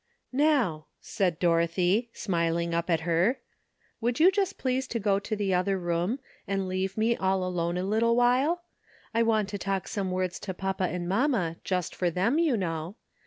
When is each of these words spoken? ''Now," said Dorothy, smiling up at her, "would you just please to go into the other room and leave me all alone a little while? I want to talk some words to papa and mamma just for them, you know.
''Now," 0.33 0.85
said 0.99 1.37
Dorothy, 1.37 2.09
smiling 2.11 2.73
up 2.73 2.89
at 2.89 3.01
her, 3.01 3.37
"would 3.99 4.19
you 4.19 4.31
just 4.31 4.57
please 4.57 4.87
to 4.87 4.99
go 4.99 5.17
into 5.17 5.35
the 5.35 5.53
other 5.53 5.77
room 5.77 6.17
and 6.47 6.67
leave 6.67 6.97
me 6.97 7.15
all 7.15 7.43
alone 7.43 7.77
a 7.77 7.83
little 7.83 8.15
while? 8.15 8.63
I 9.13 9.21
want 9.21 9.47
to 9.49 9.59
talk 9.59 9.87
some 9.87 10.09
words 10.09 10.39
to 10.39 10.55
papa 10.55 10.85
and 10.85 11.07
mamma 11.07 11.57
just 11.63 11.93
for 11.93 12.09
them, 12.09 12.39
you 12.39 12.57
know. 12.57 12.95